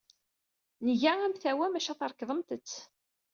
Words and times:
Nga 0.89 1.11
amtawa, 1.25 1.65
maca 1.71 1.93
trekḍemt-t. 1.99 2.71